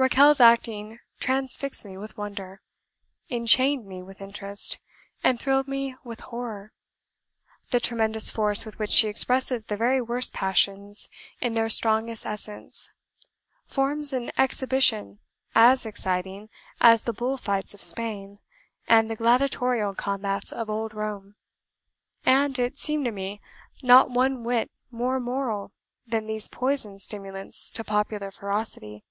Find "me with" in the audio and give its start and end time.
1.84-2.16, 3.84-4.22, 5.66-6.20